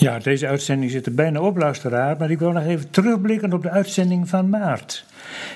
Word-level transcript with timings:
Ja, 0.00 0.18
deze 0.18 0.46
uitzending 0.46 0.90
zit 0.90 1.06
er 1.06 1.14
bijna 1.14 1.40
op, 1.40 1.56
luisteraar, 1.56 2.16
maar 2.18 2.30
ik 2.30 2.38
wil 2.38 2.52
nog 2.52 2.64
even 2.64 2.90
terugblikken 2.90 3.52
op 3.52 3.62
de 3.62 3.70
uitzending 3.70 4.28
van 4.28 4.48
maart. 4.48 5.04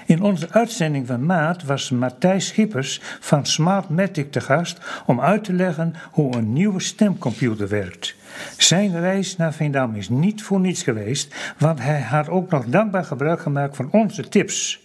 In 0.07 0.23
onze 0.23 0.51
uitzending 0.51 1.07
van 1.07 1.27
maart 1.27 1.65
was 1.65 1.91
Matthijs 1.91 2.47
Schippers 2.47 3.01
van 3.21 3.47
Smartmatic 3.47 4.33
te 4.33 4.41
gast 4.41 4.79
om 5.07 5.21
uit 5.21 5.45
te 5.45 5.53
leggen 5.53 5.95
hoe 6.11 6.37
een 6.37 6.53
nieuwe 6.53 6.81
stemcomputer 6.81 7.69
werkt. 7.69 8.15
Zijn 8.57 9.01
reis 9.01 9.37
naar 9.37 9.53
Veendam 9.53 9.95
is 9.95 10.09
niet 10.09 10.43
voor 10.43 10.61
niets 10.61 10.83
geweest, 10.83 11.55
want 11.59 11.81
hij 11.81 12.01
had 12.01 12.29
ook 12.29 12.51
nog 12.51 12.65
dankbaar 12.65 13.05
gebruik 13.05 13.41
gemaakt 13.41 13.77
van 13.77 13.89
onze 13.91 14.29
tips. 14.29 14.83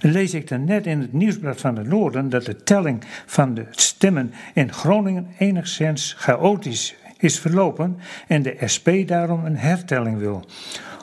Lees 0.00 0.34
ik 0.34 0.48
dan 0.48 0.64
net 0.64 0.86
in 0.86 1.00
het 1.00 1.12
nieuwsblad 1.12 1.60
van 1.60 1.74
de 1.74 1.82
Noorden 1.82 2.28
dat 2.28 2.44
de 2.44 2.62
telling 2.62 3.04
van 3.26 3.54
de 3.54 3.66
stemmen 3.70 4.32
in 4.54 4.72
Groningen 4.72 5.26
enigszins 5.38 6.14
chaotisch 6.18 6.94
is 7.18 7.38
verlopen 7.38 7.98
en 8.26 8.42
de 8.42 8.56
SP 8.74 8.88
daarom 9.06 9.44
een 9.44 9.56
hertelling 9.56 10.18
wil. 10.18 10.44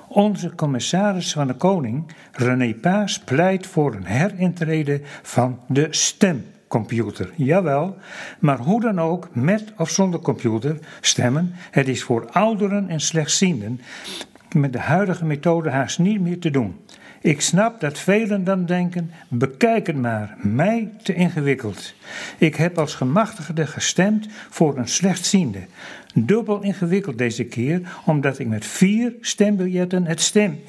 Onze 0.08 0.56
commissaris 0.56 1.34
van 1.34 1.48
de 1.48 1.54
Koning, 1.54 2.12
René 2.32 2.74
Paas, 2.74 3.20
pleit 3.20 3.68
voor 3.68 3.94
een 3.96 4.06
herintrede 4.06 5.02
van 5.22 5.60
de 5.68 5.88
stemcomputer. 5.90 7.32
Jawel, 7.36 7.98
maar 8.40 8.58
hoe 8.58 8.82
dan 8.82 9.00
ook, 9.00 9.36
met 9.36 9.74
of 9.78 9.90
zonder 9.90 10.20
computer, 10.20 10.80
stemmen, 11.02 11.52
het 11.72 11.88
is 11.88 12.04
voor 12.04 12.30
ouderen 12.32 12.90
en 12.90 13.00
slechtzienden 13.00 13.82
met 14.56 14.74
de 14.74 14.80
huidige 14.80 15.26
methode 15.26 15.70
haast 15.70 16.00
niet 16.00 16.22
meer 16.22 16.40
te 16.40 16.50
doen. 16.50 16.80
Ik 17.24 17.42
snap 17.42 17.80
dat 17.80 18.00
velen 18.00 18.44
dan 18.44 18.66
denken: 18.66 19.12
bekijk 19.28 19.88
het 19.88 19.96
maar, 19.96 20.36
mij 20.42 20.90
te 21.04 21.14
ingewikkeld. 21.14 21.94
Ik 22.38 22.56
heb 22.56 22.78
als 22.78 22.96
gemachtigde 22.96 23.68
gestemd 23.68 24.28
voor 24.50 24.78
een 24.78 24.88
slechtziende. 24.88 25.60
Dubbel 26.14 26.62
ingewikkeld 26.62 27.18
deze 27.18 27.44
keer, 27.44 27.82
omdat 28.06 28.40
ik 28.40 28.48
met 28.48 28.66
vier 28.66 29.14
stembiljetten 29.22 30.06
het, 30.06 30.22
stem 30.22 30.60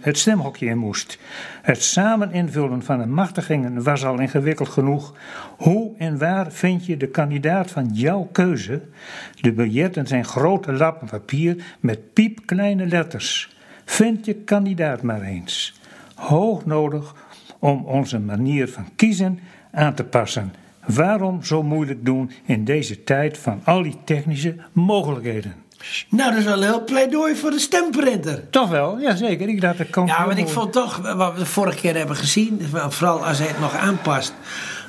het 0.00 0.18
stemhokje 0.18 0.66
in 0.66 0.78
moest. 0.78 1.18
Het 1.62 1.82
samen 1.82 2.32
invullen 2.32 2.82
van 2.82 2.98
de 2.98 3.06
machtigingen 3.06 3.82
was 3.82 4.04
al 4.04 4.18
ingewikkeld 4.18 4.68
genoeg. 4.68 5.14
Hoe 5.56 5.92
en 5.96 6.18
waar 6.18 6.52
vind 6.52 6.86
je 6.86 6.96
de 6.96 7.08
kandidaat 7.08 7.70
van 7.70 7.88
jouw 7.92 8.28
keuze? 8.32 8.82
De 9.40 9.52
biljetten 9.52 10.06
zijn 10.06 10.24
grote 10.24 10.72
lappen 10.72 11.08
papier 11.08 11.64
met 11.80 12.12
piepkleine 12.12 12.86
letters. 12.86 13.56
Vind 13.84 14.24
je 14.24 14.34
kandidaat 14.34 15.02
maar 15.02 15.22
eens. 15.22 15.77
Hoog 16.18 16.66
nodig 16.66 17.14
om 17.58 17.84
onze 17.84 18.18
manier 18.18 18.68
van 18.68 18.88
kiezen 18.96 19.40
aan 19.72 19.94
te 19.94 20.04
passen. 20.04 20.54
Waarom 20.86 21.42
zo 21.44 21.62
moeilijk 21.62 22.04
doen 22.04 22.30
in 22.44 22.64
deze 22.64 23.04
tijd 23.04 23.38
van 23.38 23.60
al 23.64 23.82
die 23.82 23.96
technische 24.04 24.56
mogelijkheden? 24.72 25.54
Nou, 26.08 26.30
dat 26.30 26.38
is 26.38 26.44
wel 26.44 26.56
een 26.56 26.62
heel 26.62 26.84
pleidooi 26.84 27.36
voor 27.36 27.50
de 27.50 27.58
stemprinter. 27.58 28.50
Toch 28.50 28.68
wel, 28.68 28.98
ja 28.98 29.16
zeker. 29.16 29.48
Ik 29.48 29.60
dacht, 29.60 29.78
dat 29.78 29.90
kan 29.90 30.06
ja, 30.06 30.26
maar 30.26 30.38
ik 30.38 30.48
vond 30.48 30.72
toch, 30.72 31.14
wat 31.14 31.32
we 31.32 31.38
de 31.38 31.46
vorige 31.46 31.78
keer 31.78 31.96
hebben 31.96 32.16
gezien, 32.16 32.60
vooral 32.88 33.26
als 33.26 33.38
hij 33.38 33.46
het 33.46 33.60
nog 33.60 33.76
aanpast. 33.76 34.34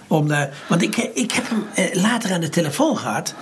Om 0.08 0.28
de, 0.28 0.50
want 0.68 0.82
ik, 0.82 0.98
ik 0.98 1.32
heb 1.32 1.50
hem 1.50 1.64
eh, 1.76 2.02
later 2.02 2.34
aan 2.34 2.42
de 2.42 2.50
telefoon 2.50 2.98
gehad. 2.98 3.36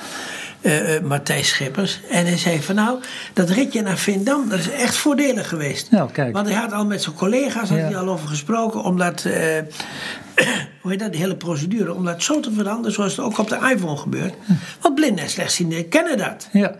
Uh, 0.67 0.99
Matthijs 0.99 1.47
Schippers. 1.47 1.99
En 2.09 2.25
hij 2.25 2.37
zei 2.37 2.61
van 2.61 2.75
nou, 2.75 2.99
dat 3.33 3.49
ritje 3.49 3.81
naar 3.81 3.97
Vindam, 3.97 4.49
dat 4.49 4.59
is 4.59 4.69
echt 4.69 4.95
voordelig 4.95 5.49
geweest. 5.49 5.91
Nou, 5.91 6.11
kijk. 6.11 6.33
Want 6.33 6.47
hij 6.47 6.55
had 6.55 6.71
al 6.71 6.85
met 6.85 7.01
zijn 7.01 7.15
collega's 7.15 7.69
had 7.69 7.77
hij 7.77 7.97
al 7.97 8.09
over 8.09 8.27
gesproken, 8.27 8.83
omdat, 8.83 9.23
uh, 9.27 9.33
hoe 10.81 10.91
heet 10.91 10.99
dat, 10.99 11.11
die 11.11 11.21
hele 11.21 11.35
procedure, 11.35 11.93
om 11.93 12.05
dat 12.05 12.23
zo 12.23 12.39
te 12.39 12.51
veranderen 12.51 12.91
zoals 12.91 13.15
het 13.15 13.25
ook 13.25 13.37
op 13.37 13.49
de 13.49 13.69
iPhone 13.73 13.97
gebeurt. 13.97 14.33
Want 14.81 14.95
blinden 14.95 15.23
en 15.23 15.29
slechtzienden 15.29 15.89
kennen 15.89 16.17
dat. 16.17 16.49
Ja. 16.51 16.75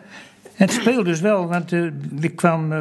Het 0.57 0.71
speelt 0.71 1.05
dus 1.05 1.19
wel, 1.19 1.47
want 1.47 1.71
uh, 1.71 1.91
ik 2.19 2.35
kwam 2.35 2.71
uh, 2.71 2.79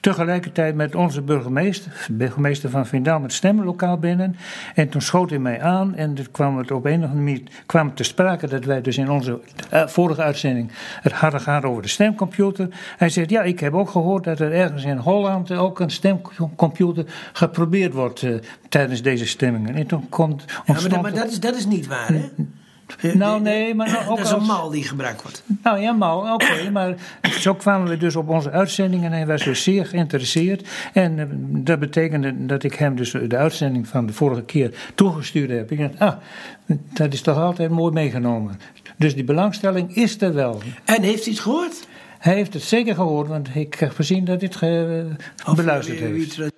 tegelijkertijd 0.00 0.74
met 0.74 0.94
onze 0.94 1.22
burgemeester, 1.22 2.06
burgemeester 2.10 2.70
van 2.70 2.86
Vindam, 2.86 3.22
het 3.22 3.32
stemlokaal 3.32 3.98
binnen. 3.98 4.36
En 4.74 4.88
toen 4.88 5.00
schoot 5.00 5.30
hij 5.30 5.38
mij 5.38 5.60
aan 5.60 5.94
en 5.94 6.14
toen 6.14 6.30
kwam 6.30 6.58
het 6.58 6.70
op 6.70 6.84
een 6.84 7.02
of 7.02 7.10
andere 7.10 7.24
manier 7.24 7.40
kwam 7.66 7.94
te 7.94 8.02
sprake 8.02 8.46
dat 8.48 8.64
wij 8.64 8.80
dus 8.80 8.98
in 8.98 9.10
onze 9.10 9.40
uh, 9.72 9.86
vorige 9.86 10.22
uitzending 10.22 10.70
het 11.00 11.12
hadden 11.12 11.40
gehad 11.40 11.64
over 11.64 11.82
de 11.82 11.88
stemcomputer. 11.88 12.68
Hij 12.96 13.08
zegt, 13.08 13.30
ja, 13.30 13.42
ik 13.42 13.60
heb 13.60 13.74
ook 13.74 13.90
gehoord 13.90 14.24
dat 14.24 14.40
er 14.40 14.52
ergens 14.52 14.84
in 14.84 14.96
Holland 14.96 15.50
ook 15.52 15.80
een 15.80 15.90
stemcomputer 15.90 17.04
geprobeerd 17.32 17.92
wordt 17.92 18.26
tijdens 18.68 19.02
deze 19.02 19.26
stemmingen. 19.26 19.74
En 19.74 19.86
toen 19.86 20.08
komt... 20.08 20.44
Ja, 20.64 20.74
maar, 20.90 21.00
maar 21.00 21.14
dat, 21.14 21.30
is, 21.30 21.40
dat 21.40 21.56
is 21.56 21.66
niet 21.66 21.86
waar, 21.86 22.08
hè? 22.08 22.28
Nou, 23.14 23.40
nee, 23.40 23.74
maar 23.74 24.06
ook 24.08 24.16
Dat 24.16 24.26
is 24.26 24.32
een 24.32 24.42
mal 24.42 24.70
die 24.70 24.84
gebruikt 24.84 25.22
wordt. 25.22 25.42
Nou 25.62 25.80
ja, 25.80 25.92
mal, 25.92 26.34
oké. 26.34 26.70
maar 26.70 26.94
zo 27.22 27.54
kwamen 27.54 27.88
we 27.88 27.96
dus 27.96 28.16
op 28.16 28.28
onze 28.28 28.50
uitzending 28.50 29.04
en 29.04 29.12
hij 29.12 29.26
was 29.26 29.44
dus 29.44 29.62
zeer 29.62 29.86
geïnteresseerd. 29.86 30.68
En 30.92 31.18
uh, 31.18 31.24
dat 31.64 31.78
betekende 31.78 32.46
dat 32.46 32.62
ik 32.62 32.74
hem 32.74 32.96
dus 32.96 33.10
de 33.10 33.36
uitzending 33.36 33.88
van 33.88 34.06
de 34.06 34.12
vorige 34.12 34.42
keer 34.42 34.74
toegestuurd 34.94 35.50
heb. 35.50 35.70
Ik 35.70 35.78
dacht, 35.78 35.98
ah, 35.98 36.16
dat 36.92 37.12
is 37.12 37.20
toch 37.20 37.36
altijd 37.36 37.70
mooi 37.70 37.92
meegenomen. 37.92 38.60
Dus 38.96 39.14
die 39.14 39.24
belangstelling 39.24 39.94
is 39.94 40.20
er 40.20 40.34
wel. 40.34 40.60
En 40.84 41.02
heeft 41.02 41.24
hij 41.24 41.32
het 41.32 41.42
gehoord? 41.42 41.86
Hij 42.18 42.34
heeft 42.34 42.52
het 42.52 42.62
zeker 42.62 42.94
gehoord, 42.94 43.28
want 43.28 43.54
ik 43.54 43.74
heb 43.74 43.92
gezien 43.92 44.24
dat 44.24 44.40
dit 44.40 44.56
ge, 44.56 45.06
beluisterd 45.54 45.98
heeft. 45.98 46.52